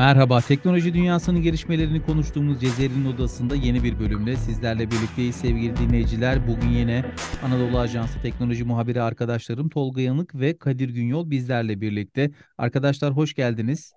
[0.00, 6.48] Merhaba, teknoloji dünyasının gelişmelerini konuştuğumuz Cezeri'nin odasında yeni bir bölümde sizlerle birlikteyiz sevgili dinleyiciler.
[6.48, 7.04] Bugün yine
[7.44, 12.30] Anadolu Ajansı teknoloji muhabiri arkadaşlarım Tolga Yanık ve Kadir Günyol bizlerle birlikte.
[12.58, 13.92] Arkadaşlar hoş geldiniz.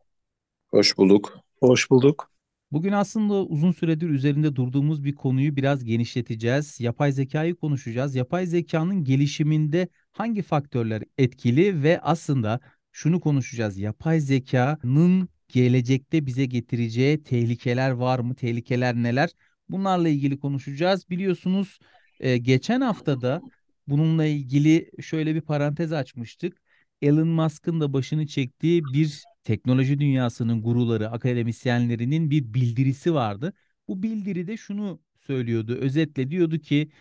[0.72, 1.38] Hoş bulduk.
[1.60, 2.32] Hoş bulduk.
[2.72, 6.80] Bugün aslında uzun süredir üzerinde durduğumuz bir konuyu biraz genişleteceğiz.
[6.80, 8.16] Yapay zekayı konuşacağız.
[8.16, 12.60] Yapay zekanın gelişiminde hangi faktörler etkili ve aslında
[12.92, 13.78] şunu konuşacağız.
[13.78, 18.36] Yapay zekanın gelecekte bize getireceği tehlikeler var mı?
[18.36, 19.30] Tehlikeler neler?
[19.70, 21.10] Bunlarla ilgili konuşacağız.
[21.10, 21.80] Biliyorsunuz
[22.20, 23.42] e, geçen haftada
[23.88, 26.62] bununla ilgili şöyle bir parantez açmıştık.
[27.02, 33.54] Elon Musk'ın da başını çektiği bir teknoloji dünyasının guruları, akademisyenlerinin bir bildirisi vardı.
[33.88, 35.76] Bu bildiride şunu söylüyordu.
[35.76, 36.92] Özetle diyordu ki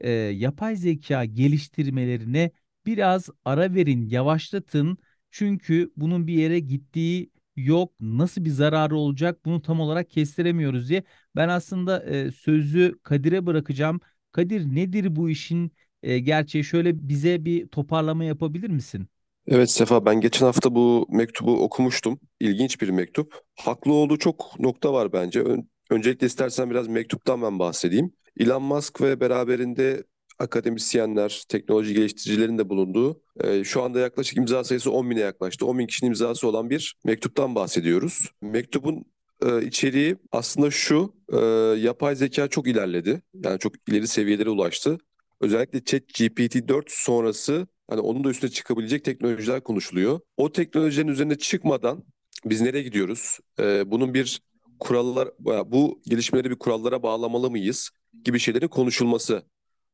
[0.00, 2.50] e, yapay zeka geliştirmelerine
[2.86, 4.98] biraz ara verin, yavaşlatın.
[5.30, 7.92] Çünkü bunun bir yere gittiği yok.
[8.00, 11.02] Nasıl bir zararı olacak bunu tam olarak kestiremiyoruz diye.
[11.36, 14.00] Ben aslında e, sözü Kadir'e bırakacağım.
[14.32, 16.64] Kadir nedir bu işin e, gerçeği?
[16.64, 19.08] Şöyle bize bir toparlama yapabilir misin?
[19.46, 22.20] Evet Sefa ben geçen hafta bu mektubu okumuştum.
[22.40, 23.40] İlginç bir mektup.
[23.60, 25.40] Haklı olduğu çok nokta var bence.
[25.40, 28.12] Ön- öncelikle istersen biraz mektuptan ben bahsedeyim.
[28.40, 30.04] Elon Musk ve beraberinde
[30.40, 35.66] akademisyenler, teknoloji geliştiricilerin de bulunduğu e, şu anda yaklaşık imza sayısı 10 bine yaklaştı.
[35.66, 38.28] 10 bin kişinin imzası olan bir mektuptan bahsediyoruz.
[38.42, 39.04] Mektubun
[39.46, 41.36] e, içeriği aslında şu, e,
[41.80, 43.22] yapay zeka çok ilerledi.
[43.44, 44.98] Yani çok ileri seviyelere ulaştı.
[45.40, 50.20] Özellikle ChatGPT 4 sonrası hani onun da üstüne çıkabilecek teknolojiler konuşuluyor.
[50.36, 52.04] O teknolojilerin üzerine çıkmadan
[52.44, 53.38] biz nereye gidiyoruz?
[53.86, 54.40] Bunun bir
[54.78, 55.28] kurallar,
[55.66, 57.90] bu gelişmeleri bir kurallara bağlamalı mıyız
[58.24, 59.42] gibi şeylerin konuşulması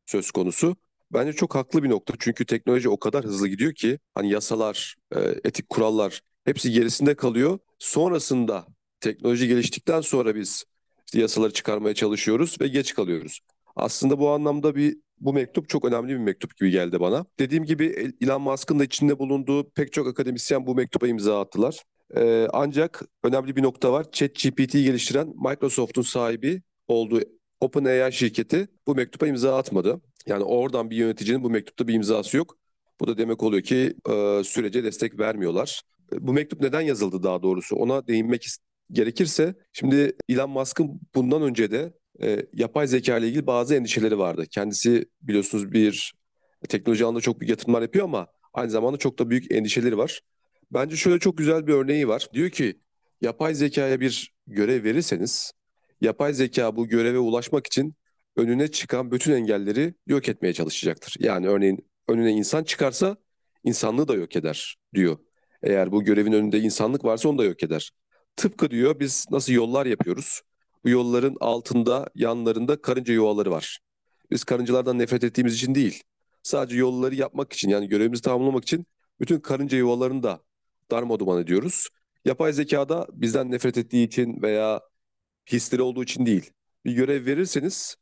[0.06, 0.76] söz konusu.
[1.12, 2.14] Bence çok haklı bir nokta.
[2.18, 7.58] Çünkü teknoloji o kadar hızlı gidiyor ki hani yasalar, e, etik kurallar hepsi gerisinde kalıyor.
[7.78, 8.66] Sonrasında
[9.00, 10.64] teknoloji geliştikten sonra biz
[11.06, 13.40] işte yasaları çıkarmaya çalışıyoruz ve geç kalıyoruz.
[13.76, 17.26] Aslında bu anlamda bir bu mektup çok önemli bir mektup gibi geldi bana.
[17.38, 21.82] Dediğim gibi Elon Musk'ın da içinde bulunduğu pek çok akademisyen bu mektuba imza attılar.
[22.16, 24.06] Ee, ancak önemli bir nokta var.
[24.12, 27.20] ChatGPT'yi geliştiren Microsoft'un sahibi olduğu
[27.60, 30.00] OpenAI şirketi bu mektuba imza atmadı.
[30.26, 32.58] Yani oradan bir yöneticinin bu mektupta bir imzası yok.
[33.00, 35.82] Bu da demek oluyor ki e, sürece destek vermiyorlar.
[36.12, 37.76] Bu mektup neden yazıldı daha doğrusu?
[37.76, 38.46] Ona değinmek
[38.92, 44.44] gerekirse şimdi Elon Musk'ın bundan önce de e, yapay zeka ile ilgili bazı endişeleri vardı.
[44.50, 46.14] Kendisi biliyorsunuz bir
[46.68, 50.20] teknoloji alanında çok büyük yatırımlar yapıyor ama aynı zamanda çok da büyük endişeleri var.
[50.72, 52.28] Bence şöyle çok güzel bir örneği var.
[52.32, 52.80] Diyor ki
[53.20, 55.52] yapay zekaya bir görev verirseniz
[56.00, 57.94] yapay zeka bu göreve ulaşmak için
[58.36, 61.14] önüne çıkan bütün engelleri yok etmeye çalışacaktır.
[61.18, 63.16] Yani örneğin önüne insan çıkarsa
[63.64, 65.18] insanlığı da yok eder diyor.
[65.62, 67.90] Eğer bu görevin önünde insanlık varsa onu da yok eder.
[68.36, 70.40] Tıpkı diyor biz nasıl yollar yapıyoruz?
[70.84, 73.78] Bu yolların altında, yanlarında karınca yuvaları var.
[74.30, 76.02] Biz karıncalardan nefret ettiğimiz için değil,
[76.42, 78.86] sadece yolları yapmak için yani görevimizi tamamlamak için
[79.20, 80.40] bütün karınca yuvalarını da
[80.90, 81.88] darmadağın ediyoruz.
[82.24, 84.80] Yapay zekada bizden nefret ettiği için veya
[85.52, 86.50] hisleri olduğu için değil.
[86.84, 87.96] Bir görev verirseniz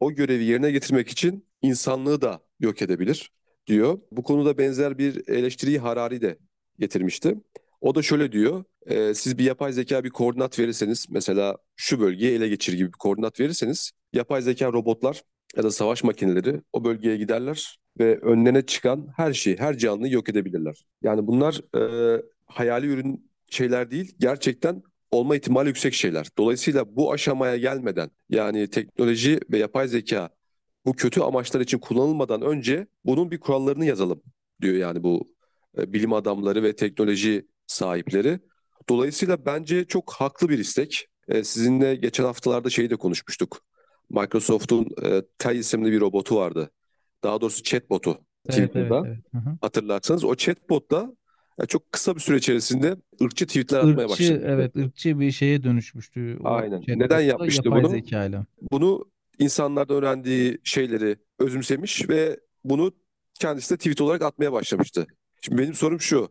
[0.00, 3.32] o görevi yerine getirmek için insanlığı da yok edebilir
[3.66, 3.98] diyor.
[4.12, 6.38] Bu konuda benzer bir eleştiriyi Harari de
[6.78, 7.34] getirmişti.
[7.80, 8.64] O da şöyle diyor.
[8.86, 12.98] E, siz bir yapay zeka bir koordinat verirseniz mesela şu bölgeyi ele geçir gibi bir
[12.98, 15.22] koordinat verirseniz yapay zeka robotlar
[15.56, 20.28] ya da savaş makineleri o bölgeye giderler ve önlerine çıkan her şeyi, her canlıyı yok
[20.28, 20.84] edebilirler.
[21.02, 26.26] Yani bunlar e, hayali ürün şeyler değil, gerçekten olma ihtimali yüksek şeyler.
[26.38, 30.30] Dolayısıyla bu aşamaya gelmeden yani teknoloji ve yapay zeka
[30.86, 34.22] bu kötü amaçlar için kullanılmadan önce bunun bir kurallarını yazalım
[34.62, 35.26] diyor yani bu
[35.78, 38.40] e, bilim adamları ve teknoloji sahipleri.
[38.88, 41.06] Dolayısıyla bence çok haklı bir istek.
[41.28, 43.60] E, sizinle geçen haftalarda şeyi de konuşmuştuk.
[44.10, 46.70] Microsoft'un e, Tay isimli bir robotu vardı.
[47.24, 48.10] Daha doğrusu chatbotu
[48.48, 49.02] Evet, evet, Twitter'da.
[49.06, 49.18] evet.
[49.32, 49.58] Hı hı.
[49.60, 50.90] Hatırlarsanız o chatbot
[51.58, 54.42] ya çok kısa bir süre içerisinde ırkçı tweetler atmaya Irkçı, başladı.
[54.46, 56.80] evet, ırkçı bir şeye dönüşmüştü o Aynen.
[56.88, 57.88] Neden chatbot da yapmıştı yapay bunu?
[57.88, 58.46] zekayla.
[58.72, 59.04] Bunu
[59.38, 62.92] insanlardan öğrendiği şeyleri özümsemiş ve bunu
[63.34, 65.06] kendisi de tweet olarak atmaya başlamıştı.
[65.42, 66.28] Şimdi benim sorum şu.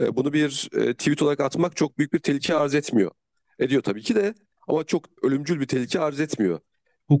[0.00, 3.10] e, Bunu bir e, tweet olarak atmak çok büyük bir tehlike arz etmiyor.
[3.58, 4.34] Ediyor tabii ki de
[4.68, 6.60] ama çok ölümcül bir tehlike arz etmiyor.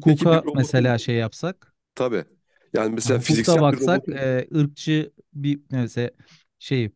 [0.04, 2.24] Peki bir Hukuka robotun mesela şey yapsak, tabii
[2.74, 6.10] yani mesela hukukta fiziksel bir baksak robotun e, ırkçı bir mesela
[6.58, 6.90] şey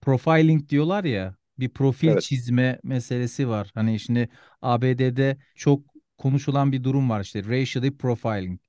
[0.00, 2.18] profiling diyorlar ya bir profil evet.
[2.18, 3.70] çizme meselesi var.
[3.74, 4.28] Hani şimdi
[4.62, 5.82] ABD'de çok
[6.18, 8.60] konuşulan bir durum var işte racially profiling.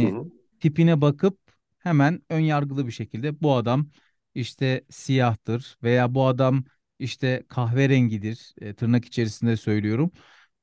[0.00, 0.30] Hı Yani hı.
[0.60, 1.38] tipine bakıp
[1.78, 3.90] hemen ön yargılı bir şekilde bu adam
[4.34, 6.64] işte siyahtır veya bu adam
[6.98, 8.54] işte kahverengidir.
[8.60, 10.12] E, tırnak içerisinde söylüyorum.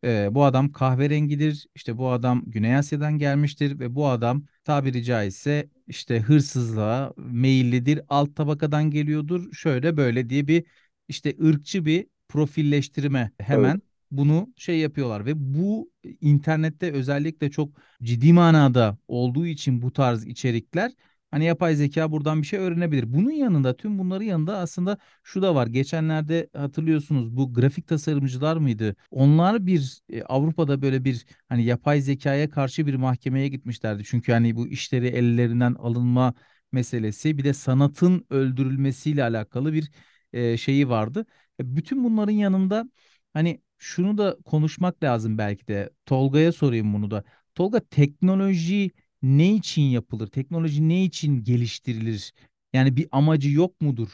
[0.04, 1.68] E, bu adam kahverengidir.
[1.76, 8.02] İşte bu adam Güney Asya'dan gelmiştir ve bu adam tabiri caizse işte hırsızlığa meyillidir.
[8.10, 9.54] Alt tabakadan geliyordur.
[9.54, 10.66] Şöyle böyle diye bir
[11.08, 13.78] işte ırkçı bir profilleştirme Evet.
[13.78, 15.92] hemen bunu şey yapıyorlar ve bu
[16.22, 17.70] internette özellikle çok
[18.04, 20.92] ciddi manada olduğu için bu tarz içerikler
[21.34, 23.14] hani yapay zeka buradan bir şey öğrenebilir.
[23.14, 25.68] Bunun yanında tüm bunların yanında aslında şu da var.
[25.68, 28.96] Geçenlerde hatırlıyorsunuz bu grafik tasarımcılar mıydı?
[29.12, 34.04] Onlar bir e, Avrupa'da böyle bir hani yapay zekaya karşı bir mahkemeye gitmişlerdi.
[34.06, 36.34] Çünkü hani bu işleri ellerinden alınma
[36.72, 39.92] meselesi bir de sanatın öldürülmesiyle alakalı bir
[40.34, 41.26] e, şeyi vardı.
[41.60, 42.86] E, Bütün bunların yanında
[43.34, 45.90] hani şunu da konuşmak lazım belki de.
[46.06, 47.24] Tolga'ya sorayım bunu da.
[47.56, 48.92] Tolga teknoloji
[49.24, 50.28] ne için yapılır?
[50.28, 52.34] Teknoloji ne için geliştirilir?
[52.74, 54.10] Yani bir amacı yok mudur?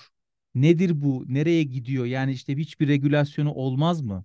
[0.56, 1.26] Nedir bu?
[1.28, 2.06] Nereye gidiyor?
[2.06, 4.24] Yani işte hiçbir regülasyonu olmaz mı?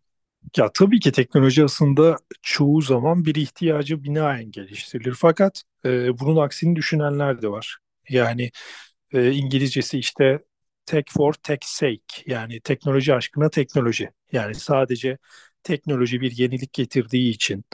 [0.56, 5.14] Ya tabii ki teknoloji aslında çoğu zaman bir ihtiyacı binaen geliştirilir.
[5.18, 7.78] Fakat e, bunun aksini düşünenler de var.
[8.08, 8.50] Yani
[9.12, 10.38] e, İngilizcesi işte
[10.86, 14.10] tech for tech's sake yani teknoloji aşkına teknoloji.
[14.32, 15.18] Yani sadece
[15.62, 17.64] teknoloji bir yenilik getirdiği için,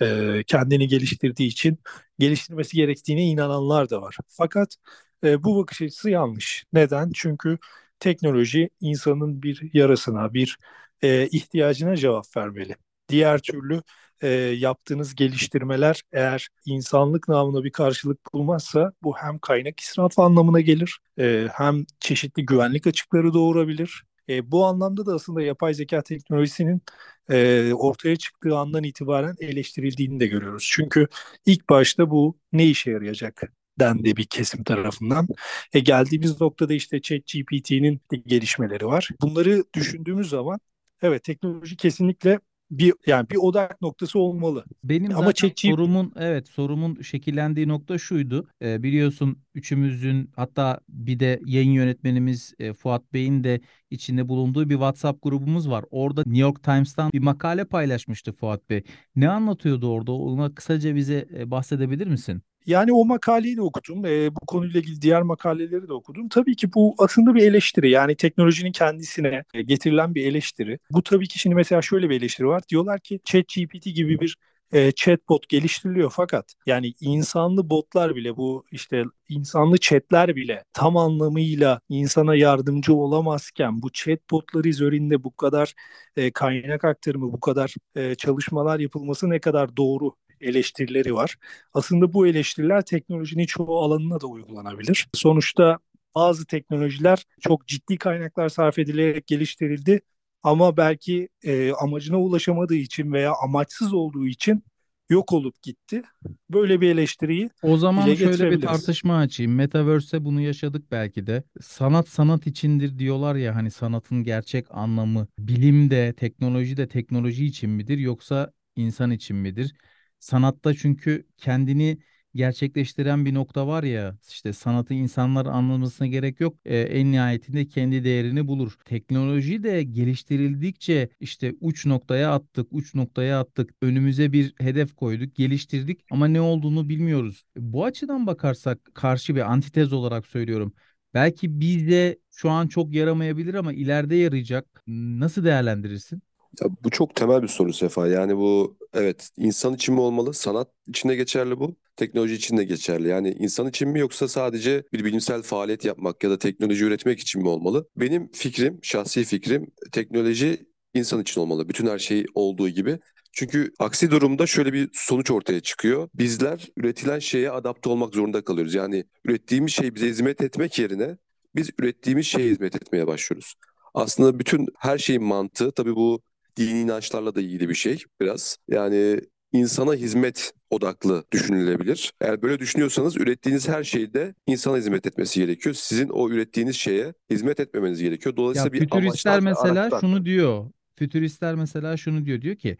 [0.00, 1.78] e, kendini geliştirdiği için
[2.18, 4.16] geliştirmesi gerektiğine inananlar da var.
[4.28, 4.76] Fakat
[5.24, 6.64] e, bu bakış açısı yanlış.
[6.72, 7.10] Neden?
[7.14, 7.58] Çünkü
[8.00, 10.58] teknoloji insanın bir yarasına, bir
[11.02, 12.76] e, ihtiyacına cevap vermeli.
[13.08, 13.82] Diğer türlü
[14.22, 20.98] e, yaptığınız geliştirmeler eğer insanlık namına bir karşılık bulmazsa bu hem kaynak israfı anlamına gelir,
[21.18, 24.04] e, hem çeşitli güvenlik açıkları doğurabilir.
[24.28, 26.82] E, bu anlamda da aslında yapay zeka teknolojisinin
[27.30, 30.68] e, ortaya çıktığı andan itibaren eleştirildiğini de görüyoruz.
[30.72, 31.08] Çünkü
[31.46, 33.42] ilk başta bu ne işe yarayacak
[33.80, 35.28] dendi bir kesim tarafından.
[35.72, 39.08] E, geldiğimiz noktada işte ChatGPT'nin gelişmeleri var.
[39.22, 40.60] Bunları düşündüğümüz zaman
[41.02, 42.38] evet teknoloji kesinlikle
[42.78, 44.64] bir yani bir odak noktası olmalı.
[44.84, 48.48] Benim Ama zaten ChatGPT sorumun evet sorumun şekillendiği nokta şuydu.
[48.62, 53.60] Ee, biliyorsun üçümüzün hatta bir de yayın yönetmenimiz e, Fuat Bey'in de
[53.90, 55.84] içinde bulunduğu bir WhatsApp grubumuz var.
[55.90, 58.82] Orada New York Times'tan bir makale paylaşmıştı Fuat Bey.
[59.16, 60.12] Ne anlatıyordu orada?
[60.12, 62.42] Ona kısaca bize e, bahsedebilir misin?
[62.66, 64.04] Yani o makaleyi de okudum.
[64.06, 66.28] E, bu konuyla ilgili diğer makaleleri de okudum.
[66.28, 67.90] Tabii ki bu aslında bir eleştiri.
[67.90, 70.78] Yani teknolojinin kendisine e, getirilen bir eleştiri.
[70.90, 72.62] Bu tabii ki şimdi mesela şöyle bir eleştiri var.
[72.68, 74.36] Diyorlar ki ChatGPT gibi bir
[74.72, 81.80] e, chatbot geliştiriliyor fakat yani insanlı botlar bile bu işte insanlı chatler bile tam anlamıyla
[81.88, 85.74] insana yardımcı olamazken bu chatbotları üzerinde bu kadar
[86.16, 90.12] e, kaynak aktarımı, bu kadar e, çalışmalar yapılması ne kadar doğru
[90.44, 91.36] eleştirileri var.
[91.72, 95.08] Aslında bu eleştiriler teknolojinin çoğu alanına da uygulanabilir.
[95.14, 95.78] Sonuçta
[96.14, 100.00] bazı teknolojiler çok ciddi kaynaklar sarf edilerek geliştirildi
[100.42, 104.64] ama belki e, amacına ulaşamadığı için veya amaçsız olduğu için
[105.10, 106.02] yok olup gitti.
[106.50, 109.54] Böyle bir eleştiriyi O zaman dile şöyle bir tartışma açayım.
[109.54, 111.42] Metaverse'te bunu yaşadık belki de.
[111.60, 117.70] Sanat sanat içindir diyorlar ya hani sanatın gerçek anlamı bilim de teknoloji de teknoloji için
[117.70, 119.74] midir yoksa insan için midir?
[120.24, 121.98] Sanatta çünkü kendini
[122.34, 126.56] gerçekleştiren bir nokta var ya işte sanatı insanlar anlamasına gerek yok.
[126.64, 128.72] Ee, en nihayetinde kendi değerini bulur.
[128.84, 133.70] Teknoloji de geliştirildikçe işte uç noktaya attık, uç noktaya attık.
[133.82, 137.44] Önümüze bir hedef koyduk, geliştirdik ama ne olduğunu bilmiyoruz.
[137.56, 140.74] Bu açıdan bakarsak karşı bir antitez olarak söylüyorum.
[141.14, 144.82] Belki bize şu an çok yaramayabilir ama ileride yarayacak.
[144.86, 146.22] Nasıl değerlendirirsin?
[146.62, 148.08] Ya bu çok temel bir soru Sefa.
[148.08, 150.34] Yani bu evet insan için mi olmalı?
[150.34, 151.76] Sanat için de geçerli bu.
[151.96, 153.08] Teknoloji için de geçerli.
[153.08, 157.42] Yani insan için mi yoksa sadece bir bilimsel faaliyet yapmak ya da teknoloji üretmek için
[157.42, 157.88] mi olmalı?
[157.96, 161.68] Benim fikrim, şahsi fikrim teknoloji insan için olmalı.
[161.68, 162.98] Bütün her şey olduğu gibi.
[163.32, 166.08] Çünkü aksi durumda şöyle bir sonuç ortaya çıkıyor.
[166.14, 168.74] Bizler üretilen şeye adapte olmak zorunda kalıyoruz.
[168.74, 171.16] Yani ürettiğimiz şey bize hizmet etmek yerine
[171.56, 173.54] biz ürettiğimiz şeye hizmet etmeye başlıyoruz.
[173.94, 176.22] Aslında bütün her şeyin mantığı tabii bu
[176.56, 178.56] dini inançlarla da ilgili bir şey biraz.
[178.68, 179.20] Yani
[179.52, 182.12] insana hizmet odaklı düşünülebilir.
[182.20, 185.74] Eğer böyle düşünüyorsanız ürettiğiniz her şeyde insana hizmet etmesi gerekiyor.
[185.74, 188.36] Sizin o ürettiğiniz şeye hizmet etmemeniz gerekiyor.
[188.54, 189.90] Ya Dolayısıyla bir fütüristler mesela araçlar.
[189.90, 190.70] şunu diyor.
[190.94, 192.40] Fütüristler mesela şunu diyor.
[192.42, 192.76] Diyor ki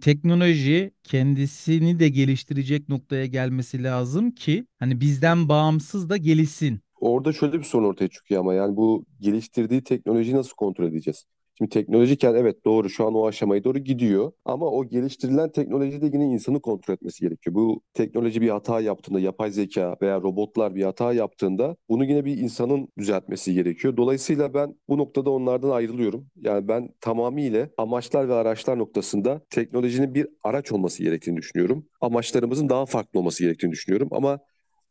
[0.00, 6.80] teknoloji kendisini de geliştirecek noktaya gelmesi lazım ki hani bizden bağımsız da gelişsin.
[7.00, 11.24] Orada şöyle bir sorun ortaya çıkıyor ama yani bu geliştirdiği teknolojiyi nasıl kontrol edeceğiz?
[11.58, 16.24] Şimdi teknolojiken evet doğru şu an o aşamaya doğru gidiyor ama o geliştirilen teknolojide yine
[16.24, 17.54] insanı kontrol etmesi gerekiyor.
[17.54, 22.38] Bu teknoloji bir hata yaptığında, yapay zeka veya robotlar bir hata yaptığında bunu yine bir
[22.38, 23.96] insanın düzeltmesi gerekiyor.
[23.96, 26.26] Dolayısıyla ben bu noktada onlardan ayrılıyorum.
[26.36, 31.86] Yani ben tamamıyla amaçlar ve araçlar noktasında teknolojinin bir araç olması gerektiğini düşünüyorum.
[32.00, 34.38] Amaçlarımızın daha farklı olması gerektiğini düşünüyorum ama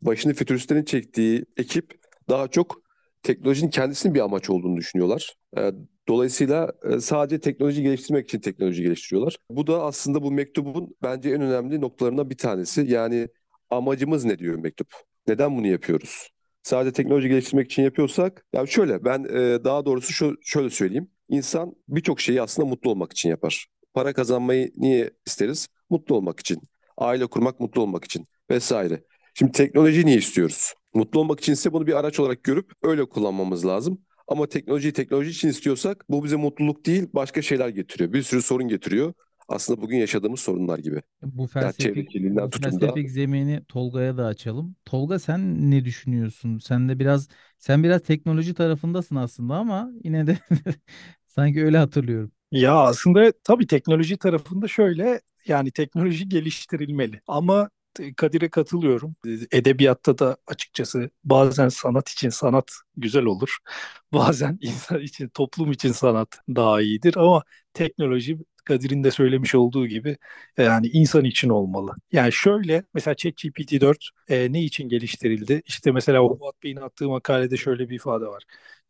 [0.02, 1.94] başını fütüristlerin çektiği ekip
[2.30, 2.87] daha çok
[3.28, 5.36] teknolojinin kendisinin bir amaç olduğunu düşünüyorlar.
[5.58, 5.72] Ee,
[6.08, 9.38] dolayısıyla e, sadece teknoloji geliştirmek için teknoloji geliştiriyorlar.
[9.50, 12.86] Bu da aslında bu mektubun bence en önemli noktalarından bir tanesi.
[12.88, 13.28] Yani
[13.70, 14.88] amacımız ne diyor mektup?
[15.28, 16.30] Neden bunu yapıyoruz?
[16.64, 21.10] Sadece teknoloji geliştirmek için yapıyorsak, ya şöyle ben e, daha doğrusu şöyle söyleyeyim.
[21.30, 23.68] İnsan birçok şeyi aslında mutlu olmak için yapar.
[23.94, 25.68] Para kazanmayı niye isteriz?
[25.90, 26.62] Mutlu olmak için.
[26.98, 29.04] Aile kurmak mutlu olmak için vesaire.
[29.34, 30.74] Şimdi teknolojiyi niye istiyoruz?
[30.98, 34.02] Mutlu olmak için ise bunu bir araç olarak görüp öyle kullanmamız lazım.
[34.28, 38.14] Ama teknolojiyi teknoloji için istiyorsak bu bize mutluluk değil başka şeyler getiriyor.
[38.14, 39.14] Bir sürü sorun getiriyor.
[39.48, 41.02] Aslında bugün yaşadığımız sorunlar gibi.
[41.22, 42.12] Bu felsefik,
[42.44, 44.76] bu felsefik zemini Tolga'ya da açalım.
[44.86, 46.58] Tolga sen ne düşünüyorsun?
[46.60, 47.28] Sen de biraz
[47.58, 50.38] sen biraz teknoloji tarafındasın aslında ama yine de
[51.28, 52.32] sanki öyle hatırlıyorum.
[52.52, 57.70] Ya aslında tabii teknoloji tarafında şöyle yani teknoloji geliştirilmeli ama
[58.18, 59.16] Kadir'e katılıyorum.
[59.52, 63.58] Edebiyatta da açıkçası bazen sanat için sanat güzel olur.
[64.14, 70.18] Bazen insan için, toplum için sanat daha iyidir ama teknoloji Kadir'in de söylemiş olduğu gibi
[70.58, 71.92] yani insan için olmalı.
[72.12, 75.62] Yani şöyle mesela ChatGPT 4 e, ne için geliştirildi?
[75.66, 78.44] İşte mesela Fuat Bey'in attığı makalede şöyle bir ifade var.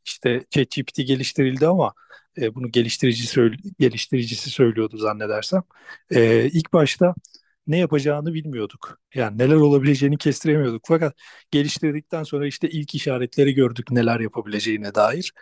[0.06, 1.94] İşte ChatGPT geliştirildi ama
[2.42, 5.64] e, bunu geliştirici söyle, geliştiricisi söylüyordu zannedersem.
[6.12, 7.16] E, ilk başta
[7.68, 9.00] ne yapacağını bilmiyorduk.
[9.16, 10.84] Yani neler olabileceğini kestiremiyorduk.
[10.88, 11.16] Fakat
[11.52, 15.34] geliştirdikten sonra işte ilk işaretleri gördük neler yapabileceğine dair.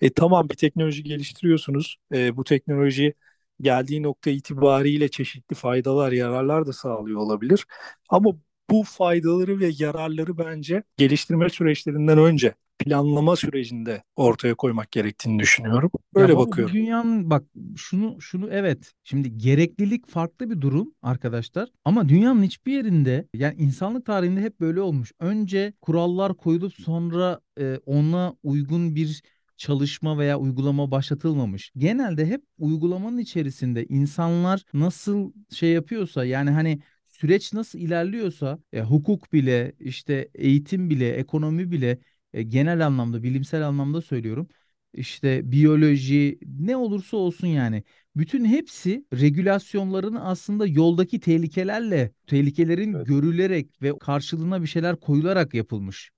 [0.00, 1.96] E, tamam bir teknoloji geliştiriyorsunuz.
[2.14, 3.14] E, bu teknoloji
[3.60, 7.66] geldiği nokta itibariyle çeşitli faydalar, yararlar da sağlıyor olabilir.
[8.08, 8.30] Ama
[8.70, 15.90] bu faydaları ve yararları bence geliştirme süreçlerinden önce planlama sürecinde ortaya koymak gerektiğini düşünüyorum.
[16.14, 16.74] Böyle ya bakıyorum.
[16.74, 17.44] Dünyanın bak
[17.76, 18.92] şunu şunu evet.
[19.04, 21.68] Şimdi gereklilik farklı bir durum arkadaşlar.
[21.84, 25.12] Ama dünyanın hiçbir yerinde yani insanlık tarihinde hep böyle olmuş.
[25.20, 29.22] Önce kurallar koyulup sonra e, ona uygun bir
[29.56, 31.72] çalışma veya uygulama başlatılmamış.
[31.76, 39.32] Genelde hep uygulamanın içerisinde insanlar nasıl şey yapıyorsa yani hani süreç nasıl ilerliyorsa e, hukuk
[39.32, 41.98] bile işte eğitim bile ekonomi bile
[42.34, 44.48] e, genel anlamda bilimsel anlamda söylüyorum
[44.94, 47.82] işte biyoloji ne olursa olsun yani
[48.16, 53.06] bütün hepsi regülasyonların aslında yoldaki tehlikelerle tehlikelerin evet.
[53.06, 56.10] görülerek ve karşılığına bir şeyler koyularak yapılmış.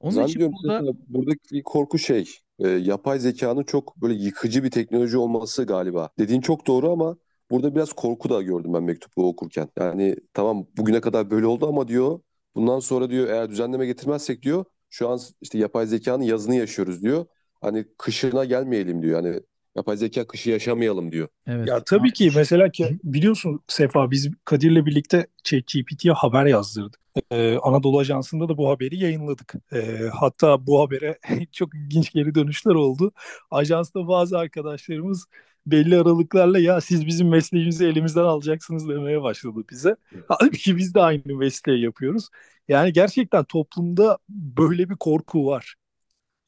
[0.00, 2.28] Onun için burada buradaki korku şey
[2.58, 6.10] e, yapay zekanın çok böyle yıkıcı bir teknoloji olması galiba.
[6.18, 7.16] Dediğin çok doğru ama
[7.50, 9.68] burada biraz korku da gördüm ben mektubu okurken.
[9.78, 12.20] Yani tamam bugüne kadar böyle oldu ama diyor
[12.54, 14.64] bundan sonra diyor eğer düzenleme getirmezsek diyor
[14.94, 17.26] şu an işte yapay zekanın yazını yaşıyoruz diyor.
[17.60, 19.22] Hani kışına gelmeyelim diyor.
[19.22, 19.40] Hani
[19.76, 21.28] yapay zeka kışı yaşamayalım diyor.
[21.46, 21.68] Evet.
[21.68, 27.00] Ya tabii ki mesela ki biliyorsun Sefa biz Kadir'le birlikte ChatGPT'ye haber yazdırdık.
[27.30, 29.54] Ee, Anadolu Ajansı'nda da bu haberi yayınladık.
[29.72, 31.18] Ee, hatta bu habere
[31.52, 33.12] çok ilginç geri dönüşler oldu.
[33.50, 35.26] Ajansta bazı arkadaşlarımız
[35.66, 39.96] belli aralıklarla ya siz bizim mesleğimizi elimizden alacaksınız demeye başladı bize.
[40.28, 42.28] Halbuki biz de aynı mesleği yapıyoruz.
[42.68, 45.74] Yani gerçekten toplumda böyle bir korku var.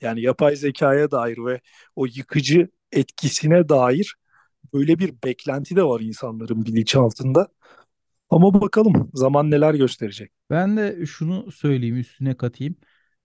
[0.01, 1.61] Yani yapay zekaya dair ve
[1.97, 4.17] o yıkıcı etkisine dair
[4.75, 7.49] böyle bir beklenti de var insanların bilinçaltında.
[8.31, 10.33] Ama bakalım zaman neler gösterecek.
[10.51, 12.77] Ben de şunu söyleyeyim üstüne katayım.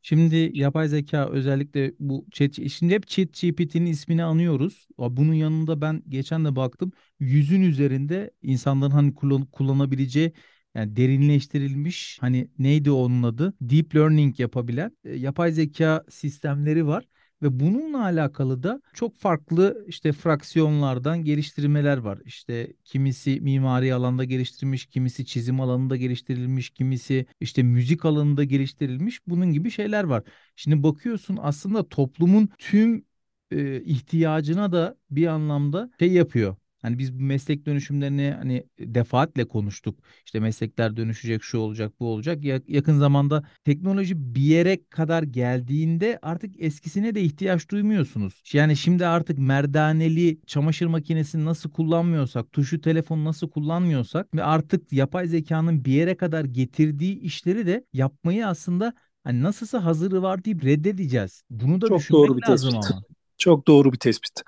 [0.02, 4.88] Şimdi yapay zeka özellikle bu chat şimdi hep chat GPT'nin ismini anıyoruz.
[4.98, 10.34] Bunun yanında ben geçen de baktım yüzün üzerinde insanların hani kullan kullanabileceği
[10.76, 13.54] yani derinleştirilmiş hani neydi onun adı?
[13.62, 17.06] Deep learning yapabilen e, yapay zeka sistemleri var.
[17.42, 22.20] Ve bununla alakalı da çok farklı işte fraksiyonlardan geliştirmeler var.
[22.26, 29.28] İşte kimisi mimari alanda geliştirilmiş, kimisi çizim alanında geliştirilmiş, kimisi işte müzik alanında geliştirilmiş.
[29.28, 30.24] Bunun gibi şeyler var.
[30.56, 33.06] Şimdi bakıyorsun aslında toplumun tüm
[33.52, 36.56] e, ihtiyacına da bir anlamda şey yapıyor.
[36.82, 40.00] Hani biz bu meslek dönüşümlerini hani defaatle konuştuk.
[40.26, 42.44] İşte meslekler dönüşecek, şu olacak, bu olacak.
[42.44, 48.42] Ya, yakın zamanda teknoloji bir yere kadar geldiğinde artık eskisine de ihtiyaç duymuyorsunuz.
[48.54, 55.28] Yani şimdi artık merdaneli çamaşır makinesini nasıl kullanmıyorsak, tuşu telefon nasıl kullanmıyorsak ve artık yapay
[55.28, 61.44] zekanın bir yere kadar getirdiği işleri de yapmayı aslında hani nasılsa hazırı var deyip reddedeceğiz.
[61.50, 62.76] Bunu da Çok düşünmek doğru bir lazım tespit.
[62.76, 63.04] ama.
[63.38, 64.42] Çok doğru bir tespit.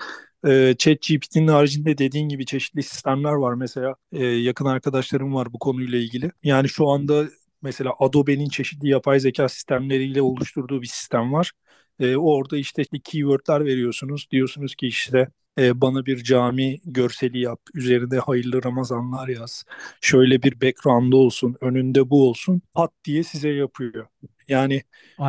[0.48, 3.54] E, ChatGPT'nin haricinde dediğin gibi çeşitli sistemler var.
[3.54, 6.32] Mesela e, yakın arkadaşlarım var bu konuyla ilgili.
[6.44, 7.26] Yani şu anda
[7.62, 11.52] mesela Adobe'nin çeşitli yapay zeka sistemleriyle oluşturduğu bir sistem var.
[12.00, 14.28] E, orada işte keywordler veriyorsunuz.
[14.32, 17.62] Diyorsunuz ki işte e, bana bir cami görseli yap.
[17.74, 19.64] Üzerinde hayırlı Ramazanlar yaz.
[20.02, 21.56] Şöyle bir background olsun.
[21.62, 22.62] Önünde bu olsun.
[22.74, 24.08] Pat diye size yapıyor.
[24.48, 24.84] Yani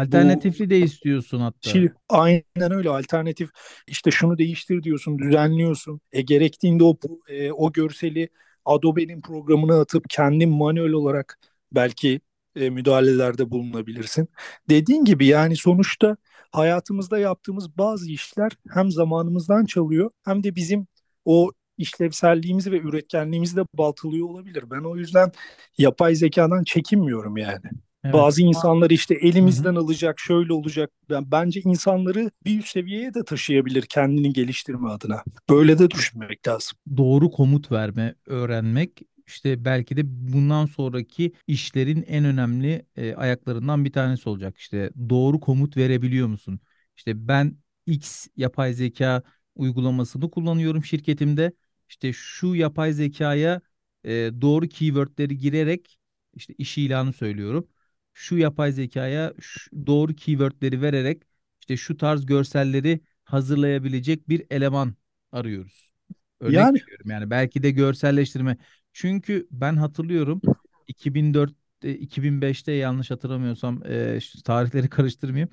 [0.06, 1.70] bu Alternatifli de istiyorsun hatta.
[1.70, 3.50] Çi- aynen öyle alternatif
[3.86, 8.28] işte şunu değiştir diyorsun düzenliyorsun e, gerektiğinde o e, o görseli
[8.64, 11.38] Adobe'nin programına atıp kendin manuel olarak
[11.72, 12.20] belki
[12.56, 14.28] e, müdahalelerde bulunabilirsin.
[14.68, 16.16] Dediğin gibi yani sonuçta
[16.52, 20.86] hayatımızda yaptığımız bazı işler hem zamanımızdan çalıyor hem de bizim
[21.24, 24.64] o işlevselliğimizi ve üretkenliğimizi de baltalıyor olabilir.
[24.70, 25.32] Ben o yüzden
[25.78, 27.66] yapay zekadan çekinmiyorum yani.
[28.04, 28.14] Evet.
[28.14, 30.90] Bazı insanlar işte elimizden alacak, şöyle olacak.
[31.10, 35.22] Ben, bence insanları bir üst seviyeye de taşıyabilir kendini geliştirme adına.
[35.50, 36.78] Böyle de düşünmek lazım.
[36.96, 40.02] doğru komut verme, öğrenmek işte belki de
[40.32, 44.56] bundan sonraki işlerin en önemli e, ayaklarından bir tanesi olacak.
[44.58, 46.60] İşte doğru komut verebiliyor musun?
[46.96, 49.22] İşte ben X yapay zeka
[49.54, 51.52] uygulamasını kullanıyorum şirketimde.
[51.88, 53.60] İşte şu yapay zekaya
[54.04, 55.98] e, doğru keywordleri girerek
[56.34, 57.68] işte iş ilanı söylüyorum.
[58.12, 61.22] Şu yapay zekaya şu- doğru keywordleri vererek
[61.60, 64.94] işte şu tarz görselleri hazırlayabilecek bir eleman
[65.32, 65.92] arıyoruz.
[66.40, 68.56] Örnek Yani veriyorum yani belki de görselleştirme.
[68.94, 70.42] Çünkü ben hatırlıyorum
[70.88, 75.50] 2004'te 2005'te yanlış hatırlamıyorsam e, şu tarihleri karıştırmayayım.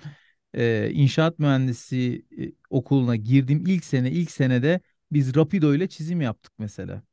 [0.55, 4.81] E, inşaat mühendisi e, okuluna girdiğim ilk sene ilk senede
[5.13, 7.03] biz Rapido ile çizim yaptık mesela.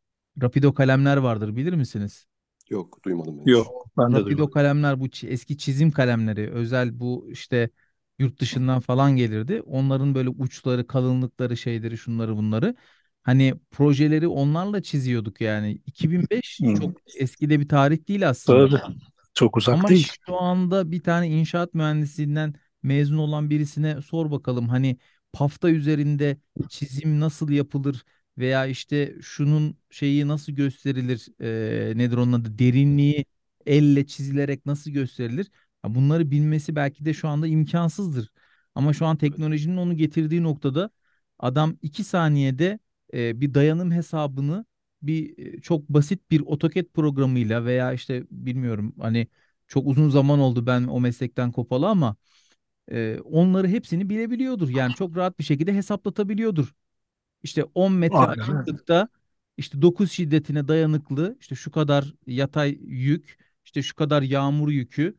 [0.43, 2.27] Rapido kalemler vardır bilir misiniz?
[2.71, 3.51] Yok duymadım henüz.
[3.51, 4.51] yok ben de Rapido duymadım.
[4.51, 7.71] kalemler bu eski çizim kalemleri özel bu işte
[8.19, 9.63] yurt dışından falan gelirdi.
[9.63, 12.75] Onların böyle uçları, kalınlıkları, şeyleri, şunları bunları.
[13.29, 15.73] Hani projeleri onlarla çiziyorduk yani.
[15.87, 16.67] 2005 Hı.
[16.75, 18.71] çok eskide bir tarih değil aslında.
[18.71, 18.81] Tabii
[19.35, 20.09] çok uzak Ama değil.
[20.27, 24.97] şu anda bir tane inşaat mühendisliğinden mezun olan birisine sor bakalım hani
[25.33, 26.37] pafta üzerinde
[26.69, 28.05] çizim nasıl yapılır
[28.39, 33.25] veya işte şunun şeyi nasıl gösterilir eee, nedir onun adı derinliği
[33.67, 35.51] elle çizilerek nasıl gösterilir?
[35.85, 38.33] Ya bunları bilmesi belki de şu anda imkansızdır.
[38.75, 40.91] Ama şu an teknolojinin onu getirdiği noktada
[41.39, 42.79] adam iki saniyede
[43.13, 44.65] eee, bir dayanım hesabını
[45.03, 49.29] bir e, çok basit bir AutoCAD programıyla veya işte bilmiyorum hani
[49.69, 52.17] çok uzun zaman oldu ben o meslekten kopalı ama
[52.93, 54.69] e, onları hepsini bilebiliyordur.
[54.71, 56.75] Yani çok rahat bir şekilde hesaplatabiliyordur.
[57.43, 59.09] İşte 10 metre Aynen açıklıkta
[59.57, 65.17] işte 9 şiddetine dayanıklı işte şu kadar yatay yük işte şu kadar yağmur yükü.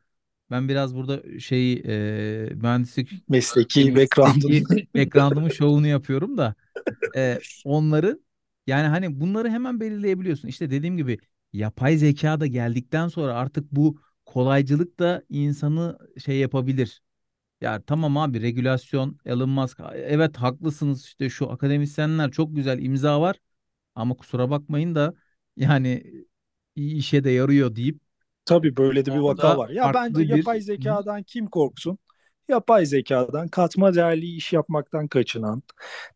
[0.52, 4.64] Ben biraz burada şeyi e, mühendislik Mesleki mesleki
[4.96, 6.56] background'ımın şovunu yapıyorum da
[7.16, 8.20] e, onları
[8.68, 10.48] yani hani bunları hemen belirleyebiliyorsun.
[10.48, 11.20] İşte dediğim gibi
[11.54, 17.02] yapay zeka da geldikten sonra artık bu kolaycılık da insanı şey yapabilir.
[17.62, 23.36] Ya tamam abi regülasyon Elon Musk evet haklısınız işte şu akademisyenler çok güzel imza var
[23.96, 25.14] ama kusura bakmayın da
[25.58, 26.04] yani
[26.76, 28.02] iyi işe de yarıyor deyip
[28.46, 29.70] Tabii böyle de bir vaka var.
[29.70, 31.98] Ya bence yapay bir zekadan kim korksun?
[32.50, 35.64] Yapay zekadan katma değerli iş yapmaktan kaçınan,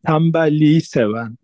[0.06, 1.38] tembelliği seven,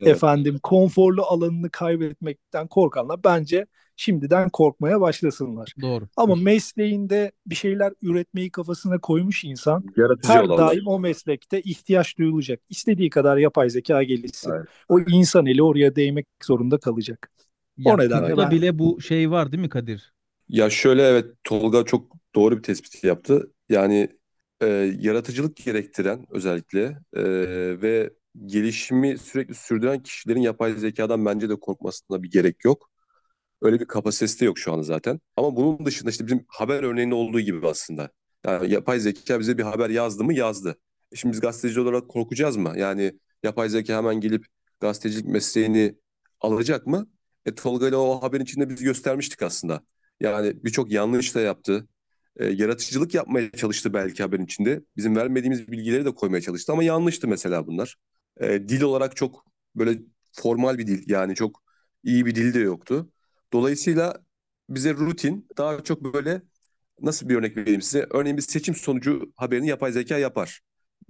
[0.00, 0.12] Evet.
[0.12, 5.74] efendim konforlu alanını kaybetmekten korkanlar bence şimdiden korkmaya başlasınlar.
[5.80, 6.08] doğru.
[6.16, 10.76] Ama mesleğinde bir şeyler üretmeyi kafasına koymuş insan Yaratıcı her olanlar.
[10.76, 12.60] daim o meslekte ihtiyaç duyulacak.
[12.70, 14.50] İstediği kadar yapay zeka gelişsin.
[14.50, 14.66] Aynen.
[14.88, 17.30] O insan eli oraya değmek zorunda kalacak.
[17.84, 20.12] O Ya nedenle tıpta ben bile bu şey var değil mi Kadir?
[20.48, 23.52] Ya şöyle evet Tolga çok doğru bir tespit yaptı.
[23.68, 24.08] Yani
[24.62, 24.66] e,
[25.00, 27.22] yaratıcılık gerektiren özellikle e,
[27.82, 28.10] ve
[28.46, 32.90] gelişimi sürekli sürdüren kişilerin yapay zekadan bence de korkmasına bir gerek yok.
[33.62, 35.20] Öyle bir kapasitesi de yok şu an zaten.
[35.36, 38.10] Ama bunun dışında işte bizim haber örneğinde olduğu gibi aslında.
[38.46, 40.76] Yani yapay zeka bize bir haber yazdı mı yazdı.
[41.12, 42.72] E Şimdi biz gazeteci olarak korkacağız mı?
[42.76, 44.46] Yani yapay zeka hemen gelip
[44.80, 45.96] gazetecilik mesleğini
[46.40, 47.06] alacak mı?
[47.46, 49.82] E Tolga ile o haberin içinde biz göstermiştik aslında.
[50.20, 51.88] Yani birçok yanlış da yaptı.
[52.36, 54.80] E, yaratıcılık yapmaya çalıştı belki haberin içinde.
[54.96, 57.96] Bizim vermediğimiz bilgileri de koymaya çalıştı ama yanlıştı mesela bunlar.
[58.40, 59.98] E, dil olarak çok böyle
[60.32, 61.62] formal bir dil yani çok
[62.04, 63.10] iyi bir dil de yoktu.
[63.52, 64.22] Dolayısıyla
[64.68, 66.42] bize rutin daha çok böyle
[67.00, 68.06] nasıl bir örnek vereyim size?
[68.10, 70.60] Örneğin bir seçim sonucu haberini yapay zeka yapar.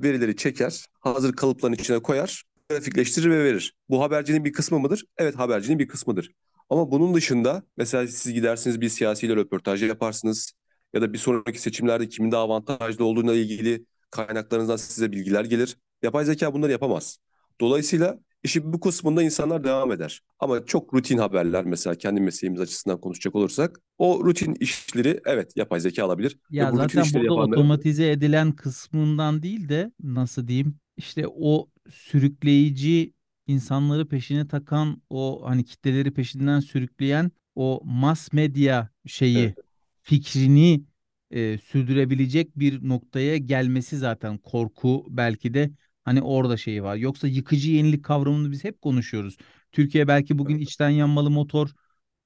[0.00, 3.74] Verileri çeker, hazır kalıpların içine koyar, grafikleştirir ve verir.
[3.88, 5.04] Bu habercinin bir kısmı mıdır?
[5.18, 6.32] Evet habercinin bir kısmıdır.
[6.70, 10.52] Ama bunun dışında mesela siz gidersiniz bir siyasiyle röportaj yaparsınız
[10.94, 15.76] ya da bir sonraki seçimlerde kimin daha avantajlı olduğuna ilgili kaynaklarınızdan size bilgiler gelir.
[16.02, 17.18] Yapay zeka bunları yapamaz.
[17.60, 20.20] Dolayısıyla işin bu kısmında insanlar devam eder.
[20.38, 25.80] Ama çok rutin haberler mesela kendi mesleğimiz açısından konuşacak olursak o rutin işleri evet yapay
[25.80, 26.38] zeka alabilir.
[26.50, 31.68] Ya Ve bu zaten burada yapanları- otomatize edilen kısmından değil de nasıl diyeyim işte o
[31.90, 33.12] sürükleyici
[33.46, 39.56] insanları peşine takan o hani kitleleri peşinden sürükleyen o mass medya şeyi Evet.
[40.02, 40.84] Fikrini
[41.30, 45.70] e, sürdürebilecek bir noktaya gelmesi zaten korku belki de
[46.04, 46.96] hani orada şeyi var.
[46.96, 49.36] Yoksa yıkıcı yenilik kavramını biz hep konuşuyoruz.
[49.72, 51.70] Türkiye belki bugün içten yanmalı motor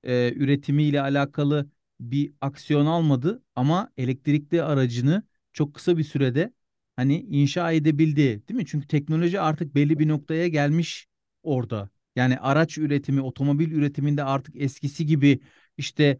[0.03, 6.53] e, üretimiyle alakalı bir aksiyon almadı ama elektrikli aracını çok kısa bir sürede
[6.97, 8.67] hani inşa edebildi, değil mi?
[8.67, 11.07] Çünkü teknoloji artık belli bir noktaya gelmiş
[11.43, 11.91] orada.
[12.17, 15.41] Yani araç üretimi, otomobil üretiminde artık eskisi gibi
[15.77, 16.19] işte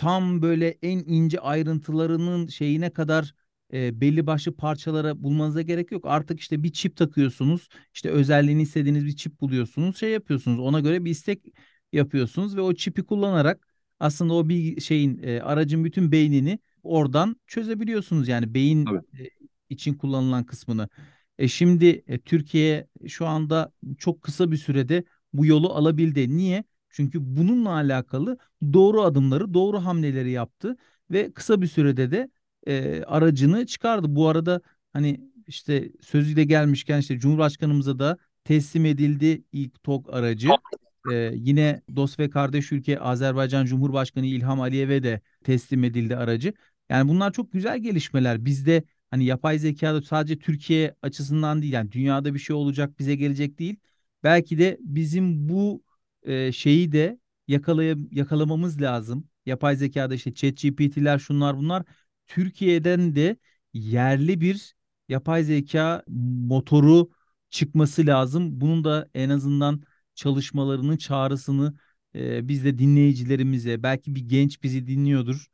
[0.00, 3.34] tam böyle en ince ayrıntılarının şeyine kadar
[3.72, 6.04] e, belli başlı parçalara bulmanıza gerek yok.
[6.06, 7.68] Artık işte bir çip takıyorsunuz.
[7.94, 9.96] işte özelliğini istediğiniz bir çip buluyorsunuz.
[9.96, 10.58] Şey yapıyorsunuz.
[10.60, 11.44] Ona göre bir istek
[11.92, 13.68] yapıyorsunuz ve o çipi kullanarak
[14.00, 18.28] aslında o bir şeyin e, aracın bütün beynini oradan çözebiliyorsunuz.
[18.28, 18.86] Yani beyin
[19.18, 19.28] e,
[19.70, 20.88] için kullanılan kısmını.
[21.38, 26.36] E şimdi e, Türkiye şu anda çok kısa bir sürede bu yolu alabildi.
[26.36, 26.64] Niye?
[26.90, 28.38] Çünkü bununla alakalı
[28.72, 30.76] doğru adımları, doğru hamleleri yaptı
[31.10, 32.30] ve kısa bir sürede de
[32.66, 34.06] e, aracını çıkardı.
[34.16, 34.60] Bu arada
[34.92, 40.48] hani işte sözüyle gelmişken işte Cumhurbaşkanımıza da teslim edildi ilk TOG aracı.
[41.10, 46.52] E, yine dost ve kardeş ülke Azerbaycan Cumhurbaşkanı İlham Aliyev'e de teslim edildi aracı.
[46.88, 48.44] Yani bunlar çok güzel gelişmeler.
[48.44, 53.58] Bizde hani yapay zekada sadece Türkiye açısından değil yani dünyada bir şey olacak bize gelecek
[53.58, 53.76] değil.
[54.22, 55.82] Belki de bizim bu
[56.22, 59.28] e, şeyi de yakalaya, yakalamamız lazım.
[59.46, 61.82] Yapay zekada işte ChatGPT'ler şunlar bunlar
[62.26, 63.36] Türkiye'den de
[63.72, 64.74] yerli bir
[65.08, 66.02] yapay zeka
[66.48, 67.10] motoru
[67.50, 68.60] çıkması lazım.
[68.60, 69.82] Bunun da en azından
[70.14, 71.74] çalışmalarının çağrısını
[72.14, 75.46] e, biz de dinleyicilerimize belki bir genç bizi dinliyordur.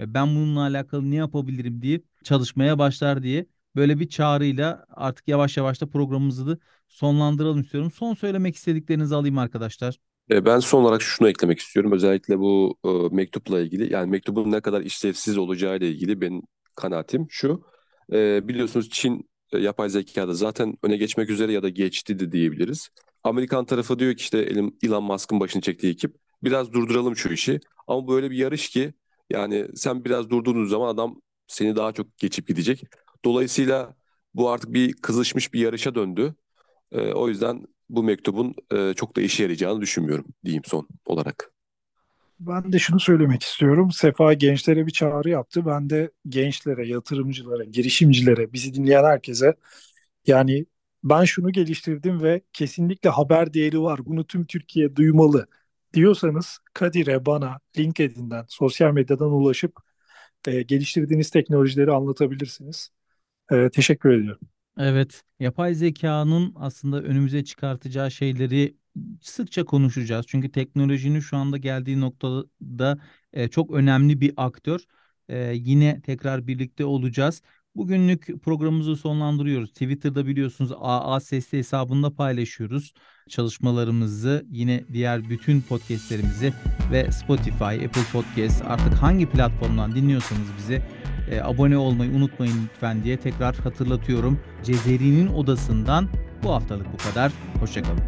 [0.00, 5.56] E, ben bununla alakalı ne yapabilirim diye çalışmaya başlar diye böyle bir çağrıyla artık yavaş
[5.56, 6.58] yavaş da programımızı da
[6.88, 7.90] sonlandıralım istiyorum.
[7.90, 9.98] Son söylemek istediklerinizi alayım arkadaşlar.
[10.30, 11.92] E, Ben son olarak şunu eklemek istiyorum.
[11.92, 16.42] Özellikle bu e, mektupla ilgili yani mektubun ne kadar işlevsiz olacağı ile ilgili benim
[16.74, 17.62] kanaatim şu.
[18.12, 22.88] E, biliyorsunuz Çin e, yapay zekada zaten öne geçmek üzere ya da geçti de diyebiliriz.
[23.24, 27.60] Amerikan tarafı diyor ki işte Elon Elon Musk'ın başını çektiği ekip biraz durduralım şu işi.
[27.86, 28.94] Ama böyle bir yarış ki
[29.30, 32.82] yani sen biraz durduğun zaman adam seni daha çok geçip gidecek.
[33.24, 33.96] Dolayısıyla
[34.34, 36.34] bu artık bir kızışmış bir yarışa döndü.
[36.92, 41.52] E, o yüzden bu mektubun e, çok da işe yarayacağını düşünmüyorum diyeyim son olarak.
[42.40, 43.90] Ben de şunu söylemek istiyorum.
[43.92, 45.66] Sefa gençlere bir çağrı yaptı.
[45.66, 49.54] Ben de gençlere, yatırımcılara, girişimcilere, bizi dinleyen herkese
[50.26, 50.66] yani
[51.04, 54.06] ben şunu geliştirdim ve kesinlikle haber değeri var.
[54.06, 55.46] Bunu tüm Türkiye duymalı
[55.94, 59.76] diyorsanız Kadir'e, bana, LinkedIn'den, sosyal medyadan ulaşıp
[60.46, 62.90] e, geliştirdiğiniz teknolojileri anlatabilirsiniz.
[63.52, 64.51] E, teşekkür ediyorum.
[64.78, 68.76] Evet, yapay zekanın aslında önümüze çıkartacağı şeyleri
[69.20, 70.26] sıkça konuşacağız.
[70.28, 72.98] Çünkü teknolojinin şu anda geldiği noktada
[73.32, 74.80] e, çok önemli bir aktör.
[75.28, 77.42] E, yine tekrar birlikte olacağız.
[77.76, 79.70] Bugünlük programımızı sonlandırıyoruz.
[79.70, 82.92] Twitter'da biliyorsunuz AA Sesli hesabında paylaşıyoruz
[83.28, 84.46] çalışmalarımızı.
[84.50, 86.52] Yine diğer bütün podcastlerimizi
[86.92, 90.82] ve Spotify, Apple Podcast artık hangi platformdan dinliyorsanız bize
[91.30, 94.40] e, abone olmayı unutmayın lütfen diye tekrar hatırlatıyorum.
[94.62, 96.08] Cezeri'nin odasından
[96.42, 97.32] bu haftalık bu kadar.
[97.60, 98.00] Hoşçakalın.